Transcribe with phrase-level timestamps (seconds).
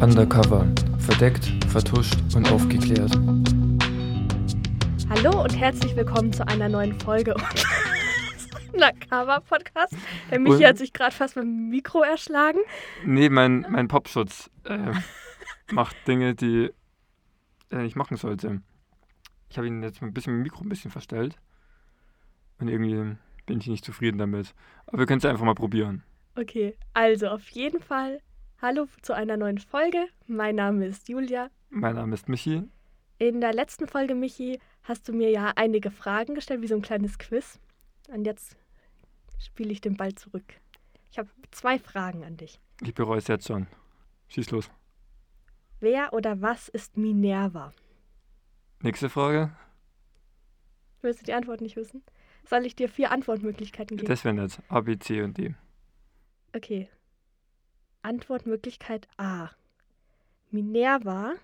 [0.00, 0.66] Undercover.
[0.98, 3.12] Verdeckt, vertuscht und aufgeklärt.
[5.10, 7.34] Hallo und herzlich willkommen zu einer neuen Folge
[8.72, 9.94] Undercover Podcast.
[10.30, 12.58] Der Michi Und- hat sich gerade fast mit dem Mikro erschlagen.
[13.04, 14.92] Nee, mein, mein Popschutz äh,
[15.72, 16.70] macht Dinge, die
[17.70, 18.62] er nicht machen sollte.
[19.50, 21.36] Ich habe ihn jetzt ein bisschen mit dem Mikro ein bisschen verstellt.
[22.60, 24.54] Und irgendwie bin ich nicht zufrieden damit.
[24.86, 26.02] Aber wir können es einfach mal probieren.
[26.36, 28.20] Okay, also auf jeden Fall
[28.60, 30.08] hallo zu einer neuen Folge.
[30.26, 31.50] Mein Name ist Julia.
[31.70, 32.64] Mein Name ist Michi.
[33.18, 36.82] In der letzten Folge, Michi, hast du mir ja einige Fragen gestellt, wie so ein
[36.82, 37.58] kleines Quiz.
[38.08, 38.56] Und jetzt
[39.38, 40.44] spiele ich den Ball zurück.
[41.10, 42.60] Ich habe zwei Fragen an dich.
[42.82, 43.66] Ich bereue es jetzt schon.
[44.28, 44.70] Schieß los.
[45.80, 47.72] Wer oder was ist Minerva?
[48.82, 49.52] Nächste Frage.
[51.00, 52.02] Willst du die Antwort nicht wissen?
[52.44, 54.08] Soll ich dir vier Antwortmöglichkeiten geben?
[54.08, 54.60] Das wäre nett.
[54.68, 55.54] A, B, C und D.
[56.54, 56.88] Okay.
[58.02, 59.50] Antwortmöglichkeit A.
[60.50, 61.34] Minerva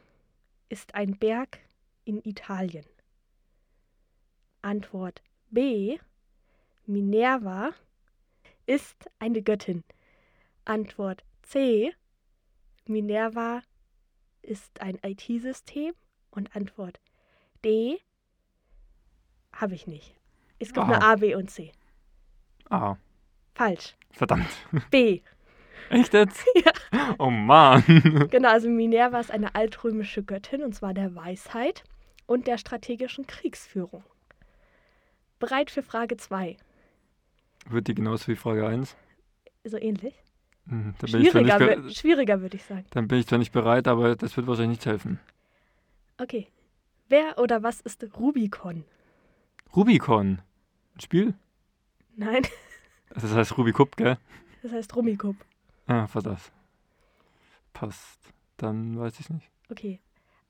[0.69, 1.59] ist ein Berg
[2.05, 2.87] in Italien.
[4.63, 5.99] Antwort B.
[6.87, 7.73] Minerva
[8.67, 9.85] ist eine Göttin.
[10.65, 11.95] Antwort C.
[12.87, 13.63] Minerva
[14.43, 15.95] ist ein IT-System.
[16.31, 16.99] Und Antwort
[17.65, 18.01] D.
[19.53, 20.15] Habe ich nicht.
[20.59, 21.13] Es gibt nur Aha.
[21.13, 21.73] A, B und C.
[22.71, 22.97] A.
[23.55, 23.97] Falsch.
[24.11, 24.49] Verdammt.
[24.91, 25.21] B.
[25.91, 26.45] Echt jetzt?
[26.65, 27.15] Ja.
[27.19, 27.83] Oh Mann.
[28.31, 31.83] Genau, also Minerva ist eine altrömische Göttin, und zwar der Weisheit
[32.27, 34.05] und der strategischen Kriegsführung.
[35.39, 36.57] Bereit für Frage 2.
[37.69, 38.97] Wird die genauso wie Frage 1?
[39.65, 40.15] So ähnlich?
[40.69, 42.87] Hm, Schwieriger, nicht schwieriger würde ich sagen.
[42.91, 45.21] dann bin ich zwar nicht bereit, aber das wird wahrscheinlich nicht helfen.
[46.19, 46.47] Okay.
[47.09, 48.85] Wer oder was ist Rubicon?
[49.77, 50.41] Rubicon.
[50.95, 51.35] Ein Spiel?
[52.17, 52.43] Nein,
[53.11, 54.17] Das heißt Rubikub, gell?
[54.63, 55.37] das heißt Rummikub.
[55.87, 56.53] Ah, das.
[57.73, 58.21] Passt.
[58.57, 59.51] Dann weiß ich nicht.
[59.71, 60.01] Okay.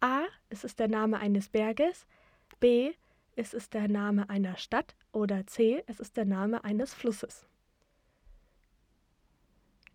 [0.01, 0.23] A.
[0.51, 2.07] Es ist der Name eines Berges.
[2.61, 2.93] B.
[3.37, 4.95] Es ist der Name einer Stadt.
[5.13, 5.83] Oder C.
[5.87, 7.47] Es ist der Name eines Flusses.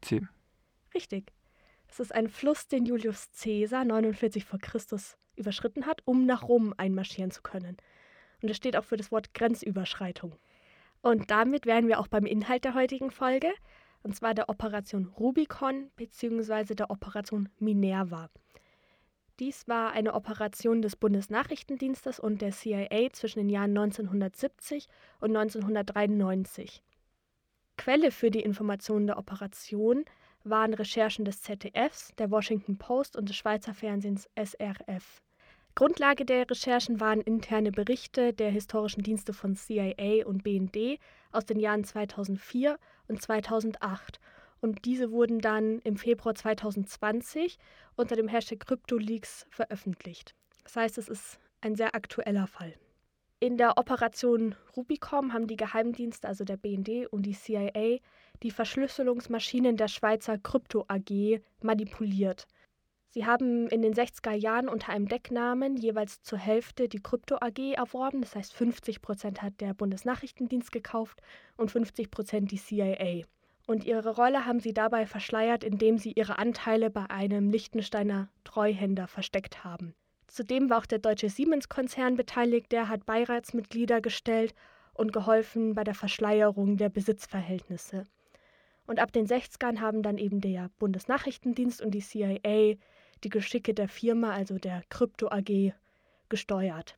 [0.01, 0.27] C.
[0.93, 1.31] Richtig.
[1.87, 6.73] Es ist ein Fluss, den Julius Caesar 49 vor Christus überschritten hat, um nach Rom
[6.77, 7.77] einmarschieren zu können.
[8.41, 10.35] Und es steht auch für das Wort Grenzüberschreitung.
[11.01, 13.51] Und damit wären wir auch beim Inhalt der heutigen Folge,
[14.03, 16.75] und zwar der Operation Rubicon bzw.
[16.75, 18.29] der Operation Minerva.
[19.39, 24.87] Dies war eine Operation des Bundesnachrichtendienstes und der CIA zwischen den Jahren 1970
[25.21, 26.83] und 1993.
[27.77, 30.03] Quelle für die Informationen der Operation
[30.43, 35.21] waren Recherchen des ZDFs, der Washington Post und des Schweizer Fernsehens SRF.
[35.75, 40.99] Grundlage der Recherchen waren interne Berichte der historischen Dienste von CIA und BND
[41.31, 44.19] aus den Jahren 2004 und 2008
[44.61, 47.57] und diese wurden dann im Februar 2020
[47.95, 50.35] unter dem Hashtag CryptoLeaks veröffentlicht.
[50.63, 52.73] Das heißt, es ist ein sehr aktueller Fall.
[53.39, 57.99] In der Operation Rubicon haben die Geheimdienste, also der BND und die CIA,
[58.43, 62.47] die Verschlüsselungsmaschinen der Schweizer Krypto AG manipuliert.
[63.11, 67.73] Sie haben in den 60er Jahren unter einem Decknamen jeweils zur Hälfte die Krypto AG
[67.73, 71.19] erworben, das heißt 50 Prozent hat der Bundesnachrichtendienst gekauft
[71.57, 73.25] und 50 Prozent die CIA.
[73.65, 79.07] Und ihre Rolle haben sie dabei verschleiert, indem sie ihre Anteile bei einem Liechtensteiner Treuhänder
[79.07, 79.95] versteckt haben.
[80.27, 84.53] Zudem war auch der deutsche Siemens-Konzern beteiligt, der hat Beiratsmitglieder gestellt
[84.93, 88.03] und geholfen bei der Verschleierung der Besitzverhältnisse.
[88.85, 92.75] Und ab den 60ern haben dann eben der Bundesnachrichtendienst und die CIA
[93.23, 95.73] die Geschicke der Firma, also der Krypto AG,
[96.29, 96.95] gesteuert.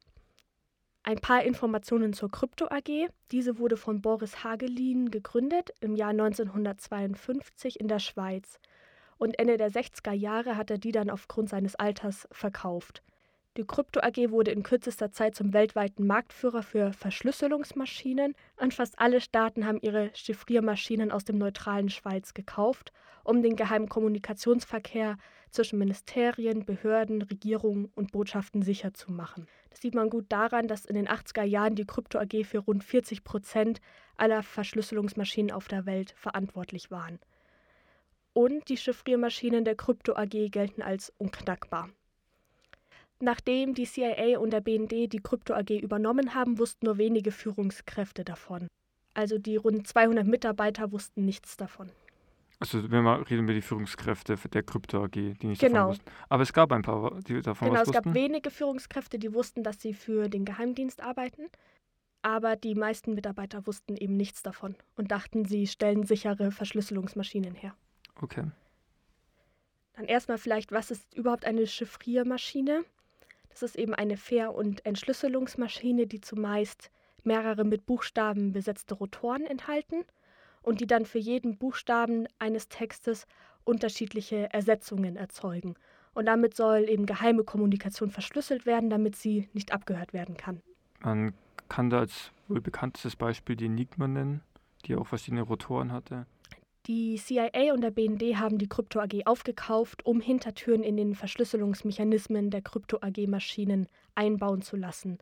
[1.04, 3.10] Ein paar Informationen zur Krypto AG.
[3.32, 8.60] Diese wurde von Boris Hagelin gegründet im Jahr 1952 in der Schweiz.
[9.18, 13.02] Und Ende der 60er Jahre hat er die dann aufgrund seines Alters verkauft.
[13.58, 19.20] Die Krypto AG wurde in kürzester Zeit zum weltweiten Marktführer für Verschlüsselungsmaschinen und fast alle
[19.20, 22.94] Staaten haben ihre Chiffriermaschinen aus dem neutralen Schweiz gekauft,
[23.24, 25.18] um den geheimen Kommunikationsverkehr
[25.52, 29.48] zwischen Ministerien, Behörden, Regierungen und Botschaften sicher zu machen.
[29.70, 32.84] Das sieht man gut daran, dass in den 80er Jahren die Krypto AG für rund
[32.84, 33.82] 40 Prozent
[34.18, 37.20] aller Verschlüsselungsmaschinen auf der Welt verantwortlich waren.
[38.34, 41.90] Und die Chiffriermaschinen der Krypto AG gelten als unknackbar.
[43.20, 48.24] Nachdem die CIA und der BND die Krypto AG übernommen haben, wussten nur wenige Führungskräfte
[48.24, 48.68] davon.
[49.14, 51.92] Also die rund 200 Mitarbeiter wussten nichts davon.
[52.62, 55.74] Also wenn wir reden über die Führungskräfte der Krypto AG, die nicht Genau.
[55.74, 56.12] davon wussten.
[56.30, 58.16] Aber es gab ein paar, die davon genau, was es gab wussten.
[58.16, 61.50] wenige Führungskräfte, die wussten, dass sie für den Geheimdienst arbeiten.
[62.22, 67.74] Aber die meisten Mitarbeiter wussten eben nichts davon und dachten, sie stellen sichere Verschlüsselungsmaschinen her.
[68.22, 68.44] Okay.
[69.94, 72.86] Dann erstmal vielleicht, was ist überhaupt eine Chiffriermaschine?
[73.50, 76.92] Das ist eben eine Ver- und Entschlüsselungsmaschine, die zumeist
[77.24, 80.06] mehrere mit Buchstaben besetzte Rotoren enthalten
[80.62, 83.26] und die dann für jeden Buchstaben eines Textes
[83.64, 85.76] unterschiedliche Ersetzungen erzeugen.
[86.14, 90.62] Und damit soll eben geheime Kommunikation verschlüsselt werden, damit sie nicht abgehört werden kann.
[91.00, 91.34] Man
[91.70, 94.42] kann da als wohl bekanntestes Beispiel die Enigma nennen,
[94.86, 96.26] die auch verschiedene Rotoren hatte.
[96.88, 102.50] Die CIA und der BND haben die Krypto AG aufgekauft, um Hintertüren in den Verschlüsselungsmechanismen
[102.50, 105.20] der Krypto AG Maschinen einbauen zu lassen.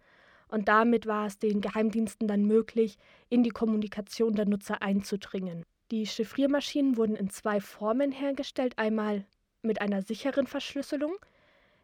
[0.49, 2.97] Und damit war es den Geheimdiensten dann möglich,
[3.29, 5.63] in die Kommunikation der Nutzer einzudringen.
[5.91, 8.77] Die Chiffriermaschinen wurden in zwei Formen hergestellt.
[8.77, 9.25] Einmal
[9.61, 11.15] mit einer sicheren Verschlüsselung.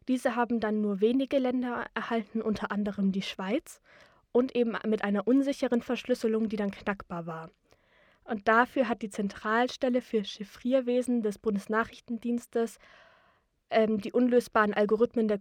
[0.07, 3.81] Diese haben dann nur wenige Länder erhalten, unter anderem die Schweiz.
[4.31, 7.51] Und eben mit einer unsicheren Verschlüsselung, die dann knackbar war.
[8.25, 12.79] Und dafür hat die Zentralstelle für Chiffrierwesen des Bundesnachrichtendienstes
[13.69, 15.37] ähm, die unlösbaren Algorithmen der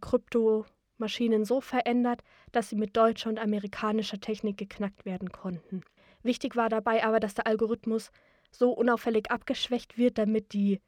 [0.94, 5.82] Kryptomaschinen so verändert, dass sie mit deutscher und amerikanischer Technik geknackt werden konnten.
[6.22, 8.10] Wichtig war dabei aber, dass der Algorithmus
[8.50, 10.80] so unauffällig abgeschwächt wird, damit die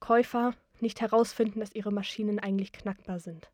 [0.00, 3.50] Käufer nicht herausfinden, dass ihre Maschinen eigentlich knackbar sind.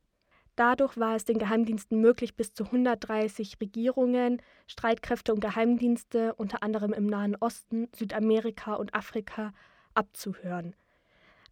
[0.57, 6.93] Dadurch war es den Geheimdiensten möglich, bis zu 130 Regierungen, Streitkräfte und Geheimdienste, unter anderem
[6.93, 9.53] im Nahen Osten, Südamerika und Afrika,
[9.95, 10.75] abzuhören.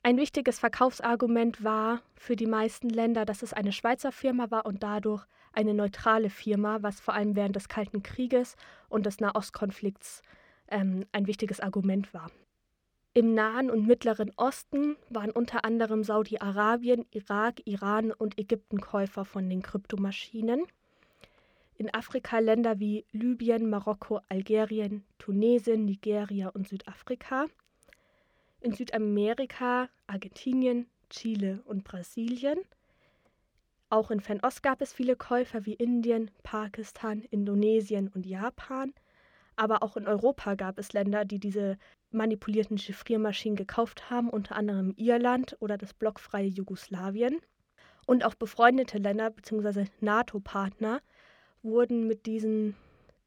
[0.08, 4.82] Ein wichtiges Verkaufsargument war für die meisten Länder, dass es eine Schweizer Firma war und
[4.82, 8.56] dadurch eine neutrale Firma, was vor allem während des Kalten Krieges
[8.88, 10.22] und des Nahostkonflikts
[10.70, 12.30] ähm, ein wichtiges Argument war.
[13.12, 19.50] Im Nahen und Mittleren Osten waren unter anderem Saudi-Arabien, Irak, Iran und Ägypten Käufer von
[19.50, 20.62] den Kryptomaschinen.
[21.76, 27.44] In Afrika Länder wie Libyen, Marokko, Algerien, Tunesien, Nigeria und Südafrika.
[28.60, 32.58] In Südamerika Argentinien, Chile und Brasilien.
[33.88, 38.92] Auch in Fernost gab es viele Käufer wie Indien, Pakistan, Indonesien und Japan.
[39.54, 41.78] Aber auch in Europa gab es Länder, die diese
[42.10, 47.40] manipulierten Chiffriermaschinen gekauft haben, unter anderem Irland oder das blockfreie Jugoslawien.
[48.06, 49.86] Und auch befreundete Länder bzw.
[50.00, 51.00] NATO-Partner
[51.62, 52.74] wurden mit diesen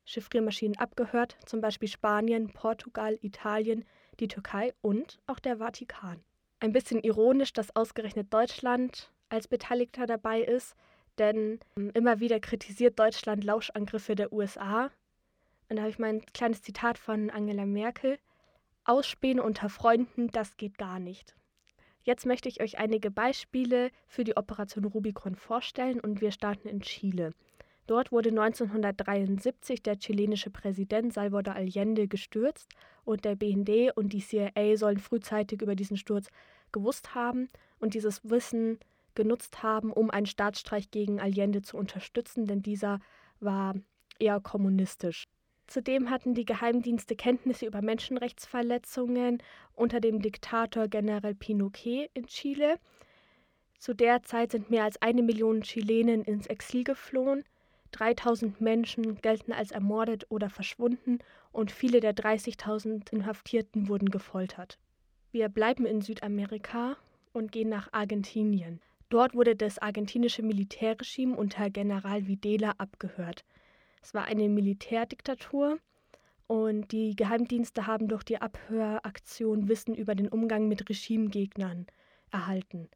[0.03, 3.85] Chiffriermaschinen abgehört, zum Beispiel Spanien, Portugal, Italien,
[4.21, 6.23] die Türkei und auch der Vatikan.
[6.62, 10.75] Ein bisschen ironisch, dass ausgerechnet Deutschland als Beteiligter dabei ist,
[11.18, 14.91] denn ähm, immer wieder kritisiert Deutschland Lauschangriffe der USA
[15.71, 18.19] und da habe ich mal ein kleines Zitat von Angela Merkel.
[18.83, 21.33] Ausspähen unter Freunden, das geht gar nicht.
[22.03, 26.81] Jetzt möchte ich euch einige Beispiele für die Operation Rubicon vorstellen und wir starten in
[26.81, 27.31] Chile.
[27.91, 32.69] Dort wurde 1973 der chilenische Präsident Salvador Allende gestürzt
[33.03, 36.29] und der BND und die CIA sollen frühzeitig über diesen Sturz
[36.71, 37.49] gewusst haben
[37.81, 38.79] und dieses Wissen
[39.13, 43.01] genutzt haben, um einen Staatsstreich gegen Allende zu unterstützen, denn dieser
[43.41, 43.75] war
[44.19, 45.27] eher kommunistisch.
[45.67, 49.43] Zudem hatten die Geheimdienste Kenntnisse über Menschenrechtsverletzungen
[49.75, 52.79] unter dem Diktator General Pinochet in Chile.
[53.79, 57.43] Zu der Zeit sind mehr als eine Million Chilenen ins Exil geflohen.
[57.91, 61.19] 3000 Menschen gelten als ermordet oder verschwunden
[61.51, 64.79] und viele der 30.000 Inhaftierten wurden gefoltert.
[65.31, 66.98] Wir bleiben in Südamerika
[67.33, 68.81] und gehen nach Argentinien.
[69.10, 73.43] Dort wurde das argentinische Militärregime unter General Videla abgehört.
[74.01, 75.79] Es war eine Militärdiktatur
[76.48, 81.88] und die Geheimdienste haben durch die Abhöraktion Wissen über den Umgang mit Regimegegnern
[82.31, 82.89] erhalten.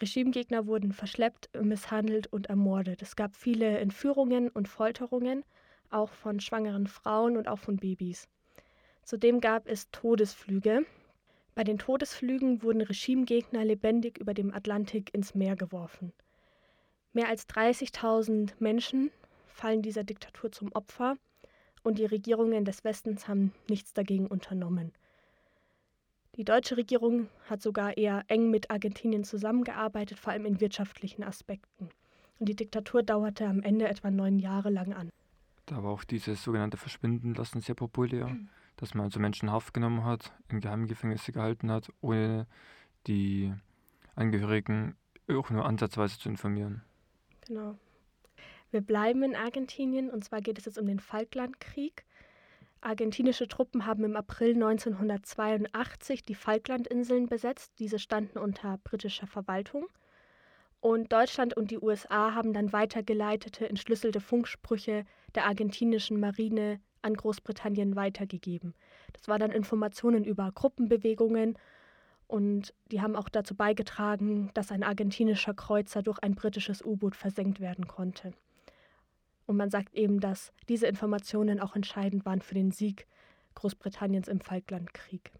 [0.00, 3.00] Regimegegner wurden verschleppt, misshandelt und ermordet.
[3.02, 5.44] Es gab viele Entführungen und Folterungen,
[5.90, 8.28] auch von schwangeren Frauen und auch von Babys.
[9.02, 10.84] Zudem gab es Todesflüge.
[11.54, 16.12] Bei den Todesflügen wurden Regimegegner lebendig über dem Atlantik ins Meer geworfen.
[17.12, 19.10] Mehr als 30.000 Menschen
[19.46, 21.16] fallen dieser Diktatur zum Opfer
[21.82, 24.92] und die Regierungen des Westens haben nichts dagegen unternommen.
[26.36, 31.88] Die deutsche Regierung hat sogar eher eng mit Argentinien zusammengearbeitet, vor allem in wirtschaftlichen Aspekten.
[32.38, 35.10] Und die Diktatur dauerte am Ende etwa neun Jahre lang an.
[35.64, 38.48] Da war auch dieses sogenannte Verschwinden lassen sehr populär, mhm.
[38.76, 42.46] dass man also Menschen Haft genommen hat, in Geheimgefängnisse gehalten hat, ohne
[43.06, 43.52] die
[44.14, 44.96] Angehörigen
[45.28, 46.82] auch nur ansatzweise zu informieren.
[47.46, 47.76] Genau.
[48.70, 52.04] Wir bleiben in Argentinien und zwar geht es jetzt um den Falklandkrieg.
[52.86, 57.72] Argentinische Truppen haben im April 1982 die Falklandinseln besetzt.
[57.80, 59.88] Diese standen unter britischer Verwaltung.
[60.80, 67.96] Und Deutschland und die USA haben dann weitergeleitete, entschlüsselte Funksprüche der argentinischen Marine an Großbritannien
[67.96, 68.72] weitergegeben.
[69.14, 71.58] Das waren dann Informationen über Gruppenbewegungen
[72.28, 77.60] Und die haben auch dazu beigetragen, dass ein argentinischer Kreuzer durch ein britisches U-Boot versenkt
[77.60, 78.32] werden konnte.
[79.46, 83.06] Und man sagt eben, dass diese Informationen auch entscheidend waren für den Sieg
[83.54, 85.32] Großbritanniens im Falklandkrieg.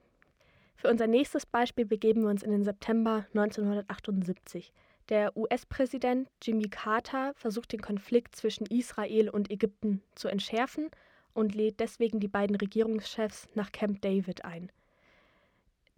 [0.76, 4.72] Für unser nächstes Beispiel begeben wir uns in den September 1978.
[5.08, 10.90] Der US-Präsident Jimmy Carter versucht den Konflikt zwischen Israel und Ägypten zu entschärfen
[11.32, 14.70] und lädt deswegen die beiden Regierungschefs nach Camp David ein.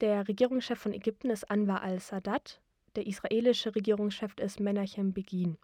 [0.00, 2.60] Der Regierungschef von Ägypten ist Anwar al-Sadat,
[2.96, 5.56] der israelische Regierungschef ist Menachem Begin.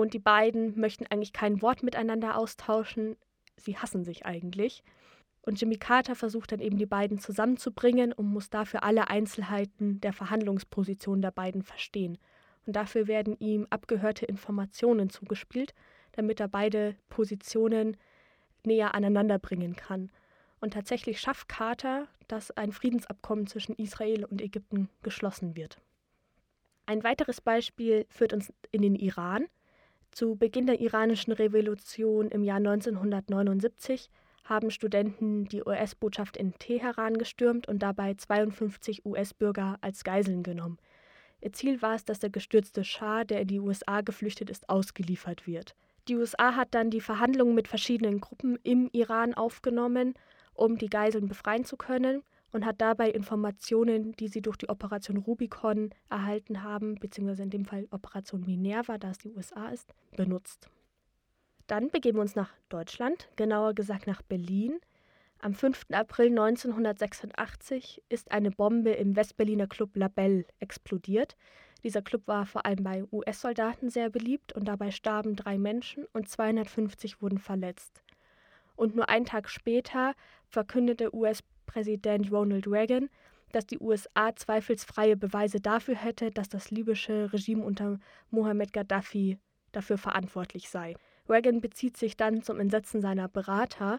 [0.00, 3.16] Und die beiden möchten eigentlich kein Wort miteinander austauschen,
[3.58, 4.82] sie hassen sich eigentlich.
[5.42, 10.14] Und Jimmy Carter versucht dann eben die beiden zusammenzubringen und muss dafür alle Einzelheiten der
[10.14, 12.16] Verhandlungsposition der beiden verstehen.
[12.64, 15.74] Und dafür werden ihm abgehörte Informationen zugespielt,
[16.12, 17.98] damit er beide Positionen
[18.64, 20.10] näher aneinander bringen kann.
[20.60, 25.76] Und tatsächlich schafft Carter, dass ein Friedensabkommen zwischen Israel und Ägypten geschlossen wird.
[26.86, 29.46] Ein weiteres Beispiel führt uns in den Iran.
[30.10, 34.10] Zu Beginn der iranischen Revolution im Jahr 1979
[34.44, 40.78] haben Studenten die US-Botschaft in Teheran gestürmt und dabei 52 US-Bürger als Geiseln genommen.
[41.40, 45.46] Ihr Ziel war es, dass der gestürzte Schah, der in die USA geflüchtet ist, ausgeliefert
[45.46, 45.74] wird.
[46.08, 50.14] Die USA hat dann die Verhandlungen mit verschiedenen Gruppen im Iran aufgenommen
[50.60, 55.18] um die Geiseln befreien zu können und hat dabei Informationen, die sie durch die Operation
[55.18, 60.68] Rubicon erhalten haben, beziehungsweise in dem Fall Operation Minerva, da es die USA ist, benutzt.
[61.66, 64.80] Dann begeben wir uns nach Deutschland, genauer gesagt nach Berlin.
[65.38, 65.86] Am 5.
[65.92, 71.36] April 1986 ist eine Bombe im Westberliner Club Labelle explodiert.
[71.82, 76.28] Dieser Club war vor allem bei US-Soldaten sehr beliebt und dabei starben drei Menschen und
[76.28, 78.02] 250 wurden verletzt.
[78.76, 80.14] Und nur einen Tag später
[80.48, 81.14] verkündete
[81.70, 83.08] US-Präsident Ronald Reagan,
[83.52, 87.98] dass die USA zweifelsfreie Beweise dafür hätte, dass das libysche Regime unter
[88.30, 89.38] Mohammed Gaddafi
[89.72, 90.94] dafür verantwortlich sei.
[91.28, 93.98] Reagan bezieht sich dann zum Entsetzen seiner Berater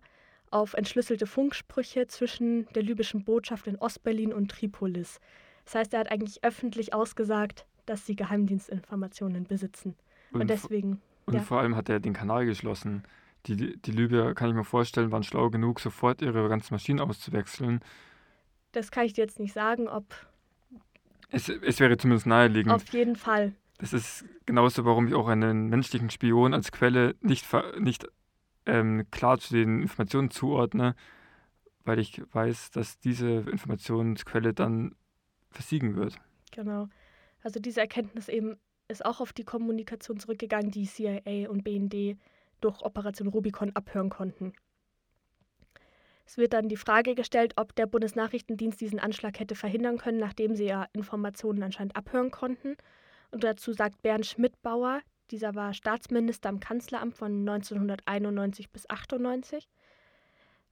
[0.49, 5.19] auf entschlüsselte Funksprüche zwischen der libyschen Botschaft in Ostberlin und Tripolis.
[5.63, 9.95] Das heißt, er hat eigentlich öffentlich ausgesagt, dass sie Geheimdienstinformationen besitzen.
[10.33, 11.01] Und, und deswegen.
[11.25, 11.41] Und ja.
[11.41, 13.03] vor allem hat er den Kanal geschlossen
[13.47, 17.81] die, die Libyer, kann ich mir vorstellen, waren schlau genug, sofort ihre ganzen Maschinen auszuwechseln.
[18.71, 20.05] Das kann ich dir jetzt nicht sagen, ob.
[21.29, 22.73] Es, es wäre zumindest naheliegend.
[22.73, 23.53] Auf jeden Fall.
[23.77, 27.47] Das ist genauso, warum ich auch einen menschlichen Spion als Quelle nicht,
[27.79, 28.07] nicht
[28.65, 30.95] ähm, klar zu den Informationen zuordne,
[31.83, 34.95] weil ich weiß, dass diese Informationsquelle dann
[35.49, 36.19] versiegen wird.
[36.51, 36.89] Genau.
[37.43, 38.57] Also diese Erkenntnis eben
[38.87, 42.17] ist auch auf die Kommunikation zurückgegangen, die CIA und BND
[42.61, 44.53] durch Operation Rubicon abhören konnten.
[46.25, 50.55] Es wird dann die Frage gestellt, ob der Bundesnachrichtendienst diesen Anschlag hätte verhindern können, nachdem
[50.55, 52.77] sie ja Informationen anscheinend abhören konnten.
[53.31, 55.01] Und dazu sagt Bernd Schmidbauer,
[55.31, 59.67] dieser war Staatsminister im Kanzleramt von 1991 bis 1998.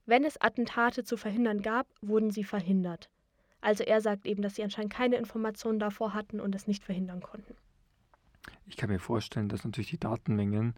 [0.06, 3.10] Wenn es Attentate zu verhindern gab, wurden sie verhindert.
[3.60, 7.20] Also er sagt eben, dass sie anscheinend keine Informationen davor hatten und es nicht verhindern
[7.20, 7.54] konnten.
[8.66, 10.74] Ich kann mir vorstellen, dass natürlich die Datenmengen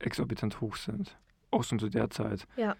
[0.00, 1.16] exorbitant hoch sind.
[1.50, 2.46] Auch schon zu der Zeit.
[2.56, 2.76] Ja.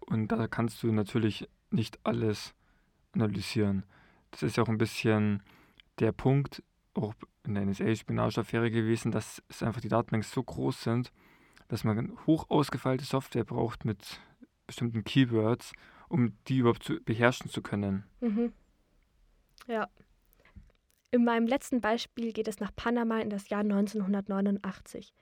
[0.00, 2.54] Und da kannst du natürlich nicht alles
[3.12, 3.84] analysieren.
[4.30, 5.42] Das ist ja auch ein bisschen
[5.98, 6.62] der Punkt,
[6.94, 11.12] auch in der NSA-Spionageaffäre gewesen, dass es einfach die Datenmengen so groß sind,
[11.68, 14.20] dass man hoch ausgefeilte Software braucht mit
[14.66, 15.72] bestimmten Keywords,
[16.08, 18.04] um die überhaupt zu beherrschen zu können.
[18.20, 18.52] Mhm.
[19.66, 19.88] Ja.
[21.10, 25.14] In meinem letzten Beispiel geht es nach Panama in das Jahr 1989.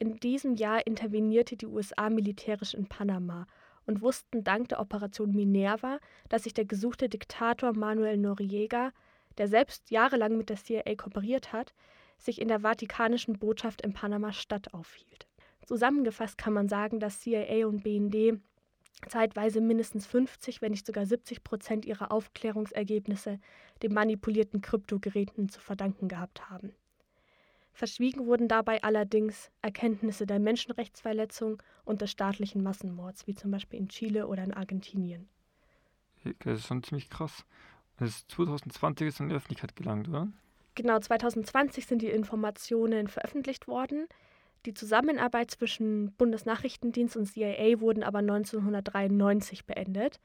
[0.00, 3.46] In diesem Jahr intervenierte die USA militärisch in Panama
[3.84, 5.98] und wussten dank der Operation Minerva,
[6.30, 8.92] dass sich der gesuchte Diktator Manuel Noriega,
[9.36, 11.74] der selbst jahrelang mit der CIA kooperiert hat,
[12.16, 15.26] sich in der Vatikanischen Botschaft in Panama-Stadt aufhielt.
[15.66, 18.40] Zusammengefasst kann man sagen, dass CIA und BND
[19.06, 23.38] zeitweise mindestens 50, wenn nicht sogar 70 Prozent ihrer Aufklärungsergebnisse
[23.82, 26.72] den manipulierten Kryptogeräten zu verdanken gehabt haben.
[27.72, 33.88] Verschwiegen wurden dabei allerdings Erkenntnisse der Menschenrechtsverletzung und des staatlichen Massenmords, wie zum Beispiel in
[33.88, 35.28] Chile oder in Argentinien.
[36.40, 37.44] Das ist schon ziemlich krass.
[37.98, 40.28] Das ist 2020 ist in die Öffentlichkeit gelangt, oder?
[40.74, 44.06] Genau, 2020 sind die Informationen veröffentlicht worden.
[44.66, 50.20] Die Zusammenarbeit zwischen Bundesnachrichtendienst und CIA wurden aber 1993 beendet.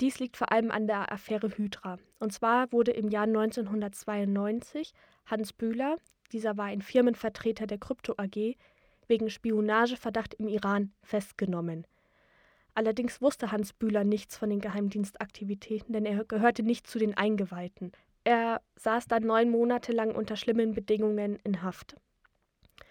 [0.00, 1.98] Dies liegt vor allem an der Affäre Hydra.
[2.20, 4.92] Und zwar wurde im Jahr 1992
[5.26, 5.96] Hans Bühler,
[6.32, 8.56] dieser war ein Firmenvertreter der Krypto AG,
[9.06, 11.86] wegen Spionageverdacht im Iran festgenommen.
[12.74, 17.92] Allerdings wusste Hans Bühler nichts von den Geheimdienstaktivitäten, denn er gehörte nicht zu den Eingeweihten.
[18.24, 21.96] Er saß dann neun Monate lang unter schlimmen Bedingungen in Haft.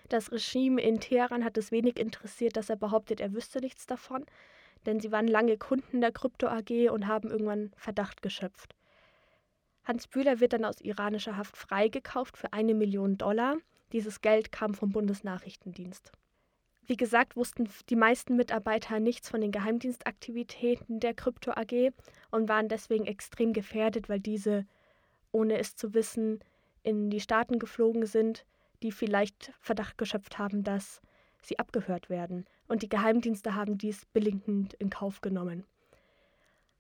[0.10, 4.26] Das Regime in Teheran hat es wenig interessiert, dass er behauptet, er wüsste nichts davon,
[4.86, 8.77] denn sie waren lange Kunden der Krypto AG und haben irgendwann Verdacht geschöpft.
[9.88, 13.56] Hans Bühler wird dann aus iranischer Haft freigekauft für eine Million Dollar.
[13.94, 16.12] Dieses Geld kam vom Bundesnachrichtendienst.
[16.86, 21.94] Wie gesagt, wussten die meisten Mitarbeiter nichts von den Geheimdienstaktivitäten der Krypto AG
[22.32, 24.66] und waren deswegen extrem gefährdet, weil diese,
[25.32, 26.42] ohne es zu wissen,
[26.84, 28.46] in die Staaten geflogen sind,
[28.84, 31.02] die vielleicht Verdacht geschöpft haben, dass
[31.42, 32.46] sie abgehört werden.
[32.68, 35.66] Und die Geheimdienste haben dies billigend in Kauf genommen.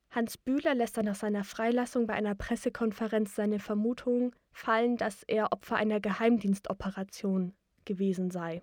[0.09, 5.51] Hans Bühler lässt dann nach seiner Freilassung bei einer Pressekonferenz seine Vermutung fallen, dass er
[5.51, 7.53] Opfer einer Geheimdienstoperation
[7.85, 8.61] gewesen sei.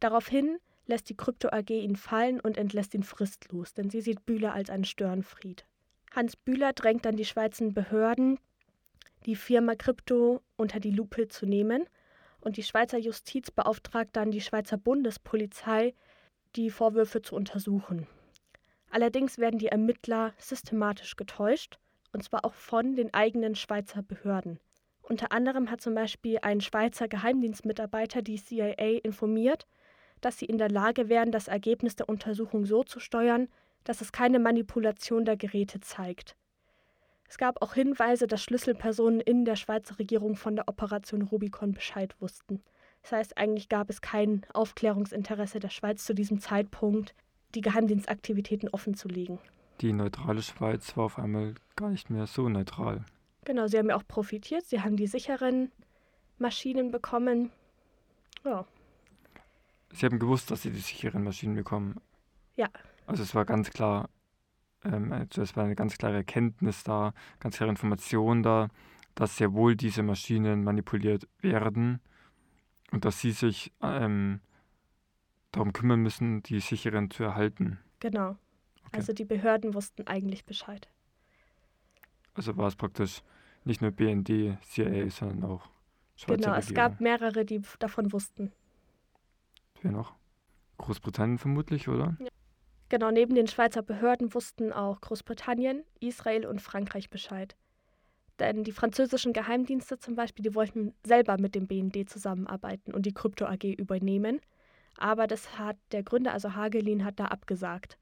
[0.00, 4.54] Daraufhin lässt die Krypto AG ihn fallen und entlässt ihn fristlos, denn sie sieht Bühler
[4.54, 5.66] als einen Störenfried.
[6.14, 8.38] Hans Bühler drängt dann die Schweizer Behörden,
[9.26, 11.84] die Firma Krypto unter die Lupe zu nehmen
[12.40, 15.94] und die Schweizer Justiz beauftragt dann die Schweizer Bundespolizei,
[16.56, 18.06] die Vorwürfe zu untersuchen.
[18.90, 21.78] Allerdings werden die Ermittler systematisch getäuscht,
[22.12, 24.60] und zwar auch von den eigenen Schweizer Behörden.
[25.02, 29.66] Unter anderem hat zum Beispiel ein Schweizer Geheimdienstmitarbeiter die CIA informiert,
[30.20, 33.48] dass sie in der Lage wären, das Ergebnis der Untersuchung so zu steuern,
[33.84, 36.36] dass es keine Manipulation der Geräte zeigt.
[37.28, 42.14] Es gab auch Hinweise, dass Schlüsselpersonen in der Schweizer Regierung von der Operation Rubicon Bescheid
[42.20, 42.62] wussten.
[43.02, 47.14] Das heißt, eigentlich gab es kein Aufklärungsinteresse der Schweiz zu diesem Zeitpunkt,
[47.54, 49.38] die Geheimdienstaktivitäten offenzulegen.
[49.80, 53.04] Die neutrale Schweiz war auf einmal gar nicht mehr so neutral.
[53.44, 54.66] Genau, sie haben ja auch profitiert.
[54.66, 55.70] Sie haben die sicheren
[56.38, 57.50] Maschinen bekommen.
[58.44, 58.66] Ja,
[59.92, 62.00] Sie haben gewusst, dass sie die sicheren Maschinen bekommen.
[62.56, 62.68] Ja.
[63.06, 64.10] Also es war ganz klar,
[64.84, 68.68] ähm, also es war eine ganz klare Erkenntnis da, ganz klare Information da,
[69.14, 72.00] dass sehr wohl diese Maschinen manipuliert werden
[72.92, 74.40] und dass sie sich ähm,
[75.52, 77.78] darum kümmern müssen, die sicheren zu erhalten.
[78.00, 78.36] Genau.
[78.86, 78.96] Okay.
[78.96, 80.88] Also die Behörden wussten eigentlich Bescheid.
[82.34, 83.22] Also war es praktisch
[83.64, 85.68] nicht nur BND, CIA, sondern auch
[86.16, 86.58] Schweizer Genau, Regierung.
[86.58, 88.52] es gab mehrere, die davon wussten.
[89.82, 90.14] Wer noch?
[90.78, 92.16] Großbritannien vermutlich, oder?
[92.18, 92.28] Ja.
[92.88, 97.54] Genau, neben den Schweizer Behörden wussten auch Großbritannien, Israel und Frankreich Bescheid.
[98.38, 103.12] Denn die französischen Geheimdienste zum Beispiel, die wollten selber mit dem BND zusammenarbeiten und die
[103.12, 104.40] Krypto AG übernehmen.
[104.98, 107.98] Aber das hat der Gründer, also Hagelin, hat da abgesagt.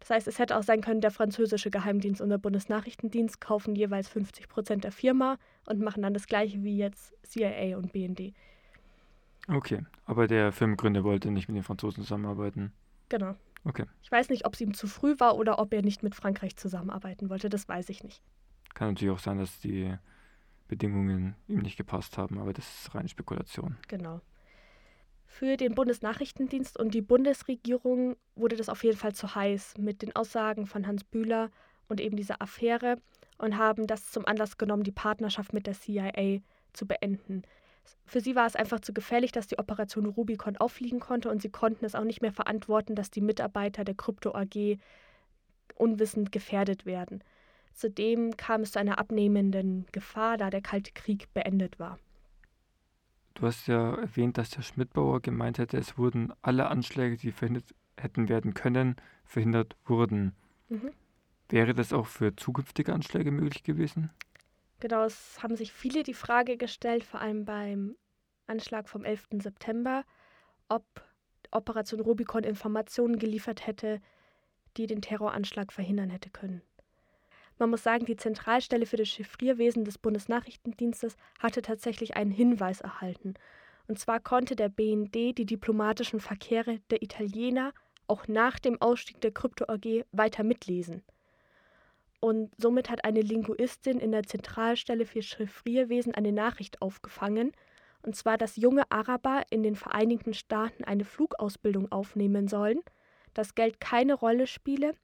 [0.00, 4.08] Das heißt, es hätte auch sein können, der französische Geheimdienst und der Bundesnachrichtendienst kaufen jeweils
[4.08, 8.34] 50 Prozent der Firma und machen dann das gleiche wie jetzt CIA und BND.
[9.48, 12.72] Okay, aber der Firmengründer wollte nicht mit den Franzosen zusammenarbeiten.
[13.08, 13.34] Genau.
[13.64, 13.84] Okay.
[14.02, 16.56] Ich weiß nicht, ob es ihm zu früh war oder ob er nicht mit Frankreich
[16.56, 18.22] zusammenarbeiten wollte, das weiß ich nicht.
[18.72, 19.94] Kann natürlich auch sein, dass die
[20.68, 23.76] Bedingungen ihm nicht gepasst haben, aber das ist reine Spekulation.
[23.88, 24.20] Genau.
[25.32, 30.14] Für den Bundesnachrichtendienst und die Bundesregierung wurde das auf jeden Fall zu heiß mit den
[30.14, 31.50] Aussagen von Hans Bühler
[31.88, 32.98] und eben dieser Affäre
[33.38, 36.40] und haben das zum Anlass genommen, die Partnerschaft mit der CIA
[36.72, 37.42] zu beenden.
[38.04, 41.48] Für sie war es einfach zu gefährlich, dass die Operation Rubicon auffliegen konnte und sie
[41.48, 44.78] konnten es auch nicht mehr verantworten, dass die Mitarbeiter der Krypto AG
[45.76, 47.22] unwissend gefährdet werden.
[47.72, 51.98] Zudem kam es zu einer abnehmenden Gefahr, da der Kalte Krieg beendet war.
[53.40, 57.74] Du hast ja erwähnt, dass der Schmidtbauer gemeint hätte, es wurden alle Anschläge, die verhindert
[57.96, 60.34] hätten werden können, verhindert wurden.
[60.68, 60.92] Mhm.
[61.48, 64.10] Wäre das auch für zukünftige Anschläge möglich gewesen?
[64.78, 67.96] Genau, es haben sich viele die Frage gestellt, vor allem beim
[68.46, 69.28] Anschlag vom 11.
[69.42, 70.04] September,
[70.68, 70.84] ob
[71.50, 74.02] Operation Rubicon Informationen geliefert hätte,
[74.76, 76.60] die den Terroranschlag verhindern hätte können.
[77.60, 83.34] Man muss sagen, die Zentralstelle für das Chiffrierwesen des Bundesnachrichtendienstes hatte tatsächlich einen Hinweis erhalten.
[83.86, 87.74] Und zwar konnte der BND die diplomatischen Verkehre der Italiener
[88.06, 91.02] auch nach dem Ausstieg der Krypto AG weiter mitlesen.
[92.20, 97.52] Und somit hat eine Linguistin in der Zentralstelle für Chiffrierwesen eine Nachricht aufgefangen,
[98.02, 102.80] und zwar, dass junge Araber in den Vereinigten Staaten eine Flugausbildung aufnehmen sollen,
[103.34, 104.94] dass Geld keine Rolle spiele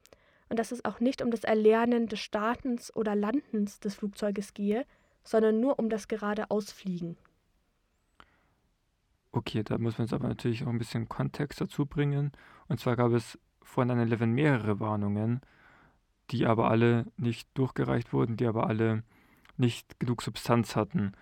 [0.48, 4.86] und dass es auch nicht um das Erlernen des Startens oder Landens des Flugzeuges gehe,
[5.24, 7.16] sondern nur um das gerade Ausfliegen.
[9.32, 12.32] Okay, da muss man jetzt aber natürlich auch ein bisschen Kontext dazu bringen.
[12.68, 15.40] Und zwar gab es vor 9-11 mehrere Warnungen,
[16.30, 19.02] die aber alle nicht durchgereicht wurden, die aber alle
[19.56, 21.12] nicht genug Substanz hatten.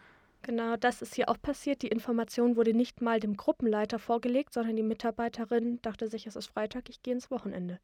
[0.42, 1.82] Genau, das ist hier auch passiert.
[1.82, 6.48] Die Information wurde nicht mal dem Gruppenleiter vorgelegt, sondern die Mitarbeiterin dachte sich, es ist
[6.48, 7.80] Freitag, ich gehe ins Wochenende.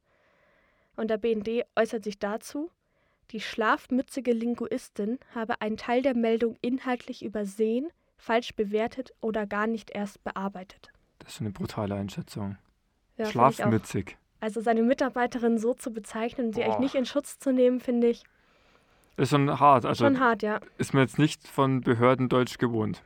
[1.01, 2.71] Und der BND äußert sich dazu,
[3.31, 9.93] die schlafmützige Linguistin habe einen Teil der Meldung inhaltlich übersehen, falsch bewertet oder gar nicht
[9.93, 10.93] erst bearbeitet.
[11.21, 12.59] Das ist eine brutale Einschätzung.
[13.17, 13.25] Ja.
[13.25, 14.19] Schlafmützig.
[14.41, 18.09] Also seine Mitarbeiterin so zu bezeichnen und sie eigentlich nicht in Schutz zu nehmen, finde
[18.09, 18.25] ich
[19.17, 19.87] Ist schon hart.
[19.87, 20.61] Also schon hart, ja.
[20.77, 23.03] ist mir jetzt nicht von Behörden Deutsch gewohnt.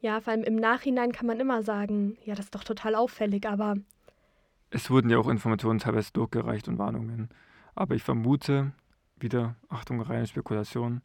[0.00, 3.46] Ja, vor allem im Nachhinein kann man immer sagen, ja, das ist doch total auffällig,
[3.46, 3.76] aber
[4.76, 7.30] Es wurden ja auch Informationen teilweise durchgereicht und Warnungen.
[7.74, 8.72] Aber ich vermute,
[9.18, 11.00] wieder, Achtung, reine Spekulation,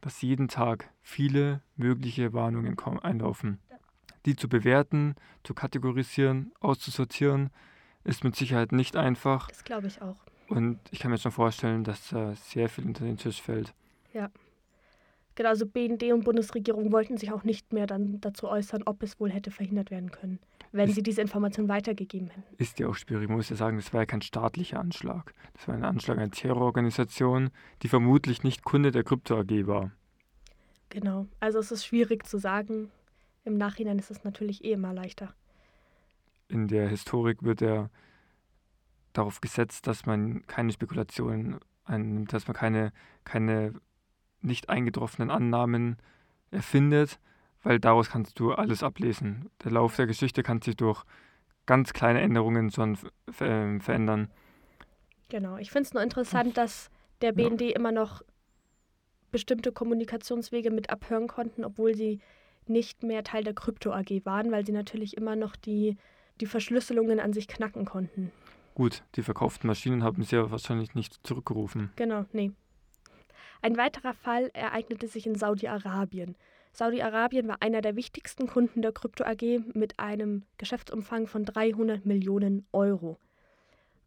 [0.00, 3.60] dass jeden Tag viele mögliche Warnungen einlaufen.
[4.26, 7.50] Die zu bewerten, zu kategorisieren, auszusortieren,
[8.02, 9.46] ist mit Sicherheit nicht einfach.
[9.46, 10.16] das glaube ich auch.
[10.48, 13.72] Und ich kann mir schon vorstellen, dass da sehr viel unter den Tisch fällt.
[15.34, 19.18] Genau, also BND und Bundesregierung wollten sich auch nicht mehr dann dazu äußern, ob es
[19.18, 20.40] wohl hätte verhindert werden können,
[20.72, 22.54] wenn Ist- sie diese Information weitergegeben hätten.
[22.56, 23.28] Ist ja auch schwierig.
[23.28, 25.34] Man muss ja sagen, das war ja kein staatlicher Anschlag.
[25.54, 27.50] Das war ein Anschlag einer Terrororganisation,
[27.82, 29.92] die vermutlich nicht Kunde der Krypto AG war.
[30.88, 32.90] Genau, also es ist schwierig zu sagen.
[33.44, 35.34] Im Nachhinein ist es natürlich eh immer leichter.
[36.48, 37.88] in der Historik wird ja
[39.14, 42.92] darauf gesetzt, dass man keine Spekulationen einnimmt, dass man keine,
[43.24, 43.72] keine
[44.42, 45.96] nicht eingetroffenen Annahmen
[46.50, 47.18] erfindet,
[47.62, 49.50] weil daraus kannst du alles ablesen.
[49.64, 51.04] Der Lauf der Geschichte kann sich durch
[51.66, 52.98] ganz kleine Änderungen schon
[53.40, 54.30] ähm, verändern.
[55.28, 57.48] Genau, ich finde es nur interessant, dass der Ja.
[57.48, 58.22] BND immer noch
[59.30, 62.20] bestimmte Kommunikationswege mit abhören konnten, obwohl sie
[62.66, 65.96] nicht mehr Teil der Krypto AG waren, weil sie natürlich immer noch die,
[66.40, 68.30] die Verschlüsselungen an sich knacken konnten.
[68.74, 71.90] Gut, die verkauften Maschinen haben sie ja wahrscheinlich nicht zurückgerufen.
[71.96, 72.52] Genau, nee.
[73.62, 76.36] Ein weiterer Fall ereignete sich in Saudi-Arabien.
[76.72, 82.66] Saudi-Arabien war einer der wichtigsten Kunden der Krypto AG mit einem Geschäftsumfang von 300 Millionen
[82.72, 83.18] Euro.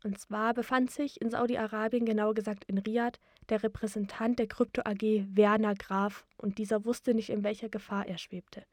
[0.03, 5.25] Und zwar befand sich in Saudi-Arabien, genauer gesagt in Riyadh, der Repräsentant der Krypto AG
[5.35, 8.63] Werner Graf und dieser wusste nicht, in welcher Gefahr er schwebte.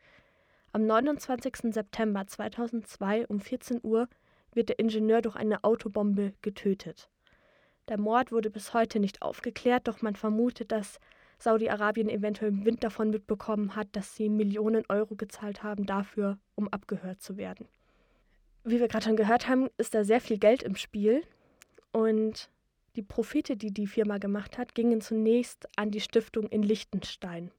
[0.73, 1.73] Am 29.
[1.75, 4.09] September 2002 um 14 Uhr
[4.55, 7.11] wird der Ingenieur durch eine Autobombe getötet.
[7.89, 10.99] Der Mord wurde bis heute nicht aufgeklärt, doch man vermutet, dass
[11.43, 17.21] Saudi-Arabien eventuell Wind davon mitbekommen hat, dass sie Millionen Euro gezahlt haben dafür, um abgehört
[17.21, 17.67] zu werden.
[18.65, 21.23] Wie wir gerade schon gehört haben, ist da sehr viel Geld im Spiel
[21.91, 22.49] und
[22.95, 27.51] die Profite, die die Firma gemacht hat, gingen zunächst an die Stiftung in Liechtenstein.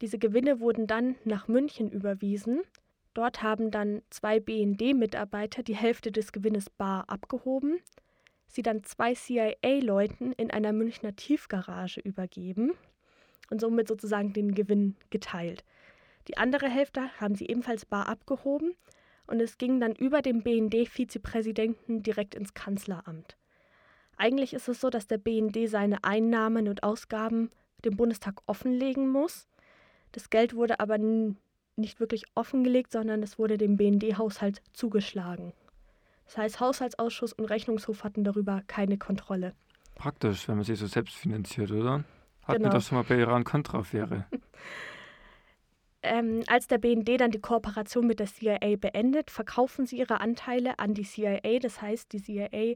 [0.00, 2.60] Diese Gewinne wurden dann nach München überwiesen.
[3.12, 7.80] Dort haben dann zwei BND-Mitarbeiter die Hälfte des Gewinnes bar abgehoben
[8.54, 12.72] sie dann zwei CIA-Leuten in einer Münchner Tiefgarage übergeben
[13.50, 15.64] und somit sozusagen den Gewinn geteilt.
[16.28, 18.74] Die andere Hälfte haben sie ebenfalls bar abgehoben
[19.26, 23.36] und es ging dann über den BND-Vizepräsidenten direkt ins Kanzleramt.
[24.16, 27.50] Eigentlich ist es so, dass der BND seine Einnahmen und Ausgaben
[27.84, 29.48] dem Bundestag offenlegen muss.
[30.12, 30.98] Das Geld wurde aber
[31.76, 35.52] nicht wirklich offengelegt, sondern es wurde dem BND-Haushalt zugeschlagen.
[36.26, 39.54] Das heißt, Haushaltsausschuss und Rechnungshof hatten darüber keine Kontrolle.
[39.94, 42.04] Praktisch, wenn man sich so selbst finanziert, oder?
[42.42, 42.70] Hatten Genau.
[42.70, 44.26] wir das schon mal bei Iran-Contra-Affäre.
[46.06, 50.78] Ähm, als der BND dann die Kooperation mit der CIA beendet, verkaufen sie ihre Anteile
[50.78, 51.58] an die CIA.
[51.62, 52.74] Das heißt, die CIA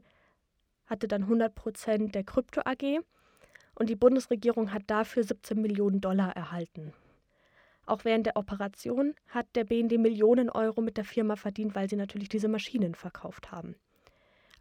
[0.87, 3.01] hatte dann 100% der Krypto AG
[3.75, 6.91] und die Bundesregierung hat dafür 17 Millionen Dollar erhalten.
[7.89, 11.95] Auch während der Operation hat der BND Millionen Euro mit der Firma verdient, weil sie
[11.95, 13.75] natürlich diese Maschinen verkauft haben.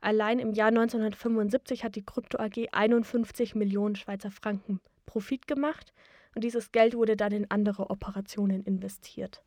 [0.00, 5.92] Allein im Jahr 1975 hat die Krypto AG 51 Millionen Schweizer Franken Profit gemacht
[6.34, 9.42] und dieses Geld wurde dann in andere Operationen investiert.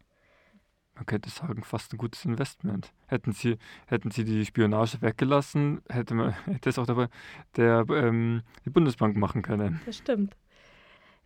[0.94, 2.94] Man könnte sagen, fast ein gutes Investment.
[3.08, 7.08] Hätten sie, hätten sie die Spionage weggelassen, hätte, man, hätte es auch dabei
[7.56, 9.82] der, ähm, die Bundesbank machen können.
[9.88, 10.36] Das stimmt.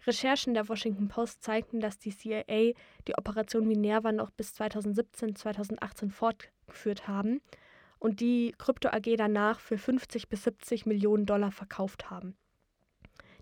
[0.06, 2.74] Recherchen der Washington Post zeigten, dass die CIA
[3.08, 7.42] die Operation Minerva noch bis 2017, 2018 fortgeführt haben
[8.00, 12.36] und die Krypto AG danach für 50 bis 70 Millionen Dollar verkauft haben.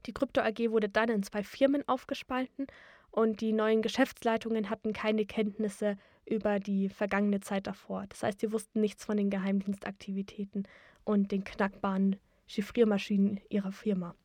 [0.06, 2.68] Die Krypto AG wurde dann in zwei Firmen aufgespalten
[3.12, 8.06] und die neuen Geschäftsleitungen hatten keine Kenntnisse über die vergangene Zeit davor.
[8.10, 10.68] Das heißt, sie wussten nichts von den Geheimdienstaktivitäten
[11.04, 14.16] und den knackbaren Chiffriermaschinen ihrer Firma.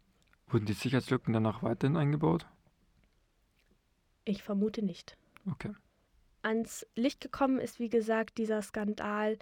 [0.51, 2.47] Wurden die Sicherheitslücken danach weiterhin eingebaut?
[4.25, 5.17] Ich vermute nicht.
[5.51, 5.73] Okay.
[6.43, 9.39] Ans Licht gekommen ist, wie gesagt, dieser Skandal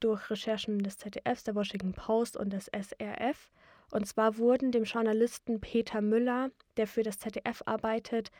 [0.00, 3.50] durch Recherchen des ZDFs, der Washington Post und des SRF.
[3.90, 8.30] Und zwar wurden dem Journalisten Peter Müller, der für das ZDF arbeitet,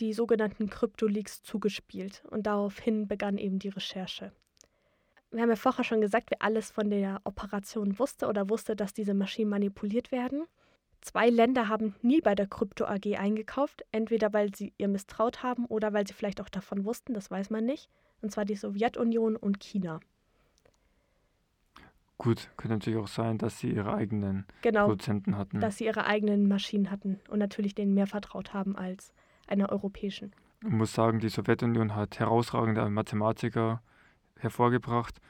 [0.00, 2.24] die sogenannten Kryptoleaks zugespielt.
[2.30, 4.32] Und daraufhin begann eben die Recherche.
[5.30, 8.92] Wir haben ja vorher schon gesagt, wer alles von der Operation wusste oder wusste, dass
[8.92, 10.46] diese Maschinen manipuliert werden.
[11.04, 15.66] Zwei Länder haben nie bei der Krypto AG eingekauft, entweder weil sie ihr misstraut haben
[15.66, 17.90] oder weil sie vielleicht auch davon wussten, das weiß man nicht.
[18.22, 20.00] Und zwar die Sowjetunion und China.
[22.16, 25.60] Gut, könnte natürlich auch sein, dass sie ihre eigenen Genau, Produzenten hatten.
[25.60, 29.12] dass sie ihre eigenen Maschinen hatten und natürlich denen mehr vertraut haben als
[29.46, 30.32] einer europäischen.
[30.62, 33.82] Man muss sagen, die Sowjetunion hat herausragende Mathematiker
[34.38, 35.20] hervorgebracht.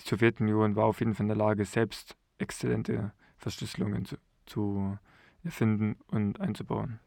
[0.00, 4.16] Die Sowjetunion war auf jeden Fall in der Lage, selbst exzellente Verschlüsselungen zu,
[4.48, 4.98] zu
[5.44, 6.98] erfinden und einzubauen.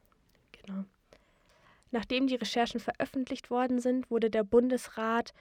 [0.52, 0.86] Genau.
[1.92, 5.34] Nachdem die Recherchen veröffentlicht worden sind, wurde der Bundesrat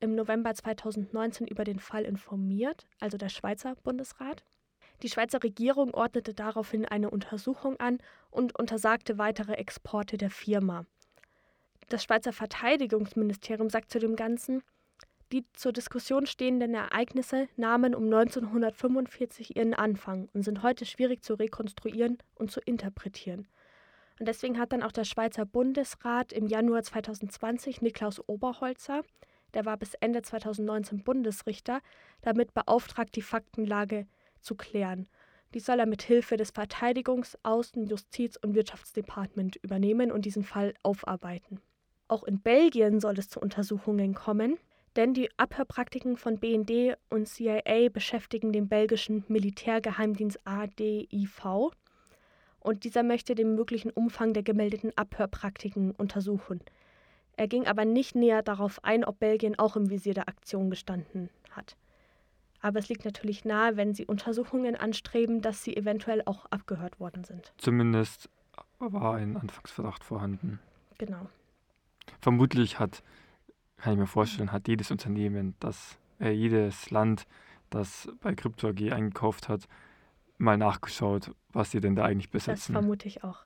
[0.00, 4.44] im November 2019 über den Fall informiert, also der Schweizer Bundesrat.
[5.02, 7.98] Die Schweizer Regierung ordnete daraufhin eine Untersuchung an
[8.30, 10.86] und untersagte weitere Exporte der Firma.
[11.88, 14.62] Das Schweizer Verteidigungsministerium sagt zu dem Ganzen,
[15.32, 21.34] die zur Diskussion stehenden Ereignisse nahmen um 1945 ihren Anfang und sind heute schwierig zu
[21.34, 23.48] rekonstruieren und zu interpretieren.
[24.18, 29.02] Und deswegen hat dann auch der Schweizer Bundesrat im Januar 2020 Niklaus Oberholzer,
[29.54, 31.80] der war bis Ende 2019 Bundesrichter,
[32.22, 34.06] damit beauftragt, die Faktenlage
[34.40, 35.08] zu klären.
[35.54, 40.74] Die soll er mit Hilfe des Verteidigungs-, Außen-, Justiz- und Wirtschaftsdepartement übernehmen und diesen Fall
[40.82, 41.60] aufarbeiten.
[42.06, 44.58] Auch in Belgien soll es zu Untersuchungen kommen,
[45.00, 51.70] denn die Abhörpraktiken von BND und CIA beschäftigen den belgischen Militärgeheimdienst ADIV
[52.58, 56.60] und dieser möchte den möglichen Umfang der gemeldeten Abhörpraktiken untersuchen.
[57.38, 61.30] Er ging aber nicht näher darauf ein, ob Belgien auch im Visier der Aktion gestanden
[61.50, 61.78] hat.
[62.60, 67.24] Aber es liegt natürlich nahe, wenn sie Untersuchungen anstreben, dass sie eventuell auch abgehört worden
[67.24, 67.54] sind.
[67.56, 68.28] Zumindest
[68.78, 70.60] war ein Anfangsverdacht vorhanden.
[70.98, 71.30] Genau.
[72.20, 73.02] Vermutlich hat,
[73.80, 77.26] kann ich mir vorstellen, hat jedes Unternehmen, das, äh, jedes Land,
[77.70, 79.64] das bei Krypto AG eingekauft hat,
[80.38, 82.72] mal nachgeschaut, was sie denn da eigentlich Das besitzen.
[82.72, 83.44] vermute ich auch.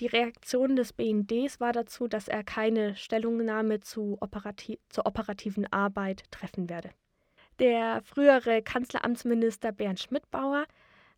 [0.00, 6.24] Die Reaktion des BNDs war dazu, dass er keine Stellungnahme zu operati zur operativen Arbeit
[6.32, 6.90] treffen werde.
[7.60, 10.64] Der frühere Kanzleramtsminister Bernd Schmidbauer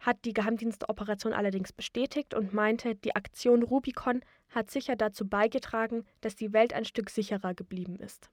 [0.01, 4.21] hat die Geheimdienstoperation allerdings bestätigt und meinte, die Aktion Rubicon
[4.51, 8.31] hat sicher dazu beigetragen, dass die Welt ein Stück sicherer geblieben ist.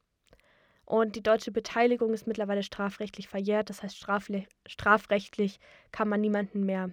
[0.85, 3.97] Und die deutsche Beteiligung ist mittlerweile strafrechtlich verjährt, das heißt
[4.67, 5.59] strafrechtlich
[5.91, 6.91] kann man niemanden mehr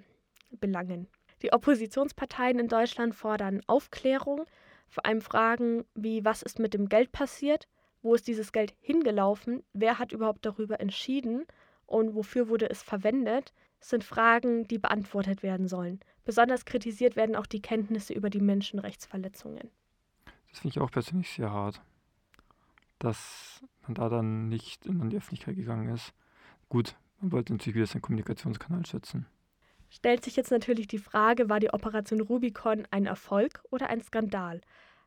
[0.50, 1.08] belangen.
[1.42, 4.44] Die Oppositionsparteien in Deutschland fordern Aufklärung,
[4.88, 7.66] vor allem Fragen wie, was ist mit dem Geld passiert,
[8.02, 11.46] wo ist dieses Geld hingelaufen, wer hat überhaupt darüber entschieden?
[11.86, 16.00] Und wofür wurde es verwendet, sind Fragen, die beantwortet werden sollen.
[16.24, 19.70] Besonders kritisiert werden auch die Kenntnisse über die Menschenrechtsverletzungen.
[20.50, 21.80] Das finde ich auch persönlich sehr hart,
[22.98, 26.12] dass man da dann nicht in die Öffentlichkeit gegangen ist.
[26.68, 29.26] Gut, man wollte natürlich wieder seinen Kommunikationskanal schützen.
[29.88, 34.60] Stellt sich jetzt natürlich die Frage, war die Operation Rubicon ein Erfolg oder ein Skandal?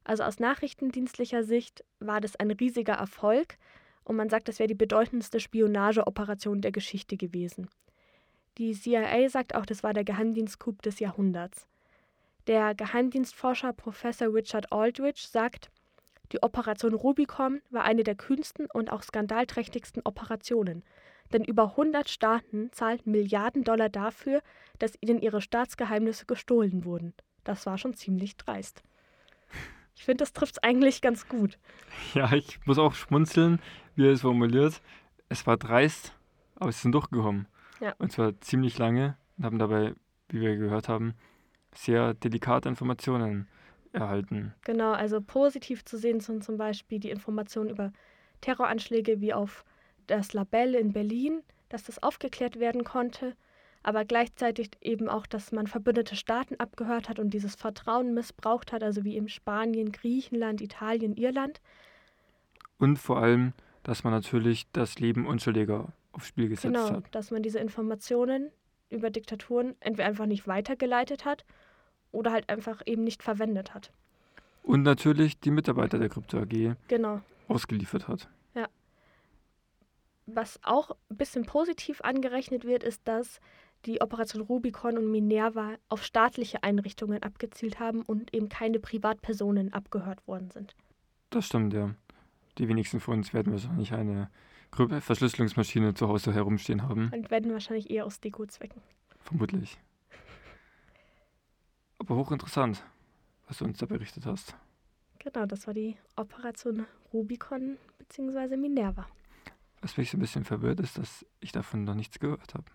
[0.03, 3.57] Also aus nachrichtendienstlicher Sicht war das ein riesiger Erfolg
[4.03, 7.69] und man sagt, das wäre die bedeutendste Spionageoperation der Geschichte gewesen.
[8.57, 11.67] Die CIA sagt auch, das war der Geheimdienstcoup des Jahrhunderts.
[12.47, 15.71] Der Geheimdienstforscher Professor Richard Aldrich sagt,
[16.31, 20.83] die Operation Rubicon war eine der kühnsten und auch skandalträchtigsten Operationen,
[21.31, 24.41] denn über 100 Staaten zahlten Milliarden Dollar dafür,
[24.77, 27.13] dass ihnen ihre Staatsgeheimnisse gestohlen wurden.
[27.43, 28.83] Das war schon ziemlich dreist.
[29.95, 31.57] Ich finde, das trifft es eigentlich ganz gut.
[32.13, 33.59] Ja, ich muss auch schmunzeln,
[33.95, 34.81] wie er es formuliert.
[35.29, 36.13] Es war dreist,
[36.55, 37.47] aber sie sind durchgekommen.
[37.79, 37.93] Ja.
[37.97, 39.93] Und zwar ziemlich lange und haben dabei,
[40.29, 41.13] wie wir gehört haben,
[41.75, 43.47] sehr delikate Informationen
[43.91, 44.53] erhalten.
[44.63, 47.91] Genau, also positiv zu sehen sind zum Beispiel die Informationen über
[48.41, 49.63] Terroranschläge wie auf
[50.07, 53.35] das Labell in Berlin, dass das aufgeklärt werden konnte,
[53.83, 58.83] aber gleichzeitig eben auch, dass man verbündete Staaten abgehört hat und dieses Vertrauen missbraucht hat,
[58.83, 61.61] also wie in Spanien, Griechenland, Italien, Irland.
[62.79, 67.13] Und vor allem, dass man natürlich das Leben Unschuldiger aufs Spiel gesetzt Genau, hat.
[67.13, 68.49] dass man diese Informationen
[68.89, 71.45] über Diktaturen entweder einfach nicht weitergeleitet hat
[72.11, 73.91] oder halt einfach eben nicht verwendet hat.
[74.63, 77.21] Und natürlich die Mitarbeiter der Krypto AG Genau.
[77.47, 78.29] ausgeliefert hat.
[80.25, 83.41] Was auch ein bisschen positiv angerechnet wird, ist, dass
[83.85, 90.25] die Operation Rubicon und Minerva auf staatliche Einrichtungen abgezielt haben und eben keine Privatpersonen abgehört
[90.25, 90.75] worden sind.
[91.29, 91.93] Das stimmt, ja.
[92.57, 94.29] Die wenigsten von uns werden wahrscheinlich eine
[95.01, 97.11] Verschlüsselungsmaschine zu Hause herumstehen haben.
[97.13, 98.81] Und werden wahrscheinlich eher aus Deko-Zwecken.
[99.19, 99.77] Vermutlich.
[101.99, 102.83] Aber hochinteressant,
[103.47, 104.55] was du uns da berichtet hast.
[105.19, 108.57] Genau, das war die Operation Rubicon bzw.
[108.57, 109.07] Minerva.
[109.81, 112.65] Was mich so ein bisschen verwirrt, ist, dass ich davon noch nichts gehört habe.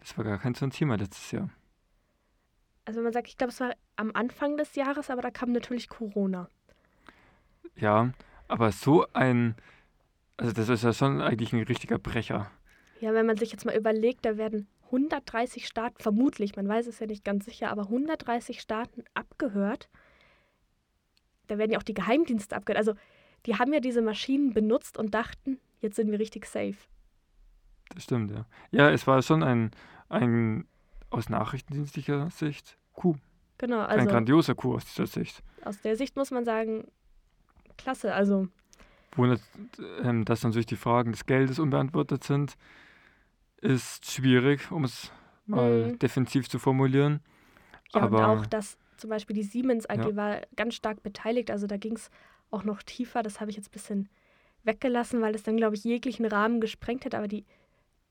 [0.00, 1.50] Das war gar kein so ein Thema letztes Jahr.
[2.84, 5.52] Also wenn man sagt, ich glaube, es war am Anfang des Jahres, aber da kam
[5.52, 6.48] natürlich Corona.
[7.76, 8.12] Ja,
[8.48, 9.54] aber so ein,
[10.40, 12.50] also das ist ja schon eigentlich ein richtiger Brecher.
[13.00, 16.98] Ja, wenn man sich jetzt mal überlegt, da werden 130 Staaten, vermutlich, man weiß es
[16.98, 19.90] ja nicht ganz sicher, aber 130 Staaten abgehört.
[21.46, 22.78] Da werden ja auch die Geheimdienste abgehört.
[22.78, 22.94] Also
[23.44, 26.76] die haben ja diese Maschinen benutzt und dachten, jetzt sind wir richtig safe.
[27.94, 28.46] Das stimmt, ja.
[28.70, 29.72] Ja, es war schon ein,
[30.08, 30.66] ein
[31.10, 33.18] aus nachrichtendienstlicher Sicht Coup.
[33.58, 35.42] Genau, ein also grandioser Coup aus dieser Sicht.
[35.64, 36.86] aus der Sicht muss man sagen,
[37.76, 38.14] klasse.
[38.14, 38.48] Also
[39.16, 39.40] Wundert,
[40.02, 42.56] ähm, dass natürlich die Fragen des Geldes unbeantwortet sind,
[43.60, 45.12] ist schwierig, um es
[45.46, 45.98] mal Mhm.
[45.98, 47.20] defensiv zu formulieren.
[47.92, 50.16] Ja, und Aber- auch, dass zum Beispiel die Siemens AG Ja.
[50.16, 51.50] war ganz stark beteiligt.
[51.50, 52.10] Also da ging es
[52.50, 53.22] auch noch tiefer.
[53.22, 54.08] Das habe ich jetzt ein bisschen
[54.62, 57.14] weggelassen, weil es dann, glaube ich, jeglichen Rahmen gesprengt hat.
[57.14, 57.44] Aber die,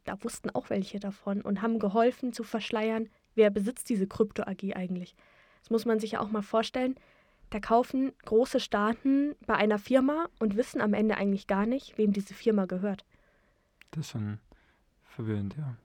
[0.04, 4.74] da wussten auch welche davon und haben geholfen zu verschleiern, wer besitzt diese Krypto AG
[4.76, 5.16] eigentlich.
[5.62, 6.96] Das muss man sich ja auch mal vorstellen.
[7.50, 12.14] Da kaufen große Staaten bei einer Firma und wissen am Ende eigentlich gar nicht, wem
[12.14, 13.06] diese Firma gehört.
[13.92, 14.38] Das ist schon
[15.04, 15.76] verwirrend, ja.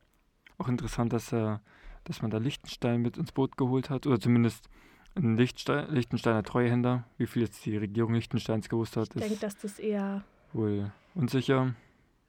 [0.59, 1.61] Auch interessant, dass, er,
[2.05, 4.69] dass man da Liechtenstein mit ins Boot geholt hat, oder zumindest
[5.17, 7.05] ein Liechtenstein, Liechtensteiner Treuhänder.
[7.17, 10.23] Wie viel jetzt die Regierung Liechtensteins gewusst hat, Ich denke, ist dass das eher.
[10.53, 11.75] wohl unsicher.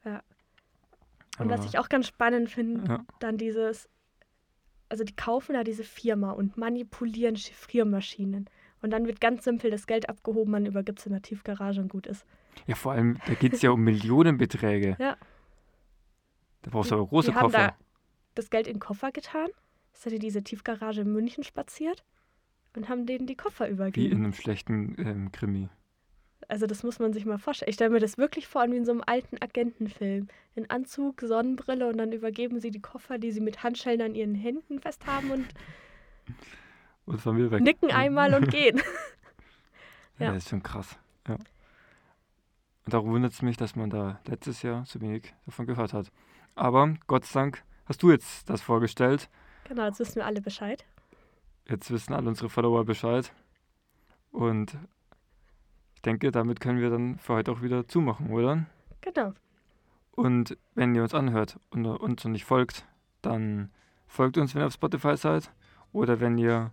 [0.06, 0.24] Ja.
[1.39, 3.06] Und was Aber- ich auch ganz spannend finde, Ja.
[3.19, 3.89] dann dieses,
[4.88, 8.50] also die kaufen da diese Firma und manipulieren Chiffriermaschinen.
[8.86, 11.88] Und dann wird ganz simpel das Geld abgehoben, man übergibt es in der Tiefgarage und
[11.88, 12.24] gut ist.
[12.67, 14.95] Ja, vor allem, da geht es ja um Millionenbeträge.
[15.00, 15.17] Ja.
[16.62, 17.58] Da brauchst du aber große die haben Koffer.
[17.69, 17.76] da
[18.36, 19.48] das Geld in den Koffer getan,
[19.91, 22.04] ist in diese Tiefgarage in München spaziert
[22.76, 24.15] und haben denen die Koffer Wie in übergeben.
[24.17, 25.67] einem schlechten ähm, Krimi.
[26.48, 27.69] Also das muss man sich mal vorstellen.
[27.69, 30.28] Ich stelle mir das wirklich vor, wie in so einem alten Agentenfilm.
[30.54, 34.36] In Anzug, Sonnenbrille und dann übergeben sie die Koffer, die sie mit Handschellen an ihren
[34.36, 35.48] Händen festhaben und
[37.06, 37.62] Und von mir weg.
[37.62, 38.82] nicken einmal und gehen.
[40.18, 40.34] Ja, Ja.
[40.34, 40.98] das ist schon krass.
[41.28, 41.34] Ja.
[41.36, 46.10] Und darum wundert es mich, dass man da letztes Jahr so wenig davon gehört hat.
[46.56, 49.30] Aber Gott sei Dank hast du jetzt das vorgestellt.
[49.68, 50.86] Genau, jetzt wissen wir alle Bescheid.
[51.68, 53.34] Jetzt wissen alle unsere Follower Bescheid.
[54.32, 54.78] Und
[55.96, 58.65] ich denke, damit können wir dann für heute auch wieder zumachen, oder?
[59.02, 59.34] Genau.
[60.12, 62.86] Und wenn ihr uns anhört und uns noch nicht folgt,
[63.22, 63.70] dann
[64.08, 65.52] folgt uns, wenn ihr auf Spotify seid.
[65.91, 66.72] Oder wenn ihr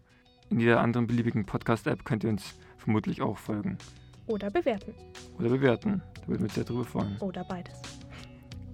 [0.51, 3.79] in jeder anderen beliebigen Podcast-App könnt ihr uns vermutlich auch folgen
[4.27, 4.95] Oder bewerten.
[5.39, 6.03] oder bewerten.
[6.21, 7.17] Da würden wir uns sehr drüber freuen.
[7.21, 7.81] Oder beides.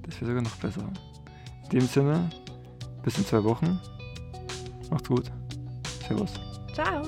[0.02, 0.88] Das wäre sogar noch besser.
[1.64, 2.30] In dem Sinne,
[3.02, 3.78] bis in zwei Wochen.
[4.90, 5.30] Macht's gut.
[6.06, 6.32] Servus.
[6.72, 7.02] Ciao.